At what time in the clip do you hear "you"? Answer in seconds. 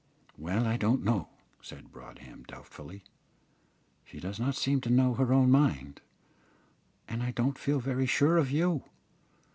8.49-8.83